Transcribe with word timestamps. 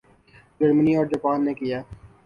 جرمنی 0.59 0.95
اور 0.95 1.05
جاپان 1.05 1.45
نے 1.45 1.53
کیا 1.53 1.81